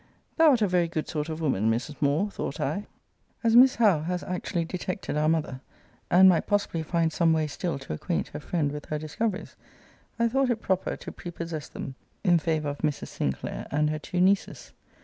Thou 0.37 0.49
art 0.49 0.63
a 0.63 0.67
very 0.67 0.87
good 0.87 1.07
sort 1.07 1.29
of 1.29 1.41
woman, 1.41 1.69
Mrs. 1.69 1.95
Moore, 2.01 2.31
thought 2.31 2.59
I. 2.59 2.87
As 3.43 3.55
Miss 3.55 3.75
Howe 3.75 4.01
has 4.01 4.23
actually 4.23 4.65
detected 4.65 5.15
our 5.15 5.29
mother, 5.29 5.61
and 6.09 6.27
might 6.27 6.47
possibly 6.47 6.81
find 6.81 7.13
some 7.13 7.33
way 7.33 7.45
still 7.45 7.77
to 7.77 7.93
acquaint 7.93 8.29
her 8.29 8.39
friend 8.39 8.71
with 8.71 8.87
her 8.87 8.97
discoveries, 8.97 9.55
I 10.17 10.27
thought 10.27 10.49
it 10.49 10.59
proper 10.59 10.95
to 10.95 11.11
prepossess 11.11 11.69
them 11.69 11.93
in 12.23 12.39
favour 12.39 12.69
of 12.69 12.79
Mrs. 12.79 13.09
Sinclair 13.09 13.67
and 13.69 13.91
her 13.91 13.99
two 13.99 14.19
nieces. 14.19 14.71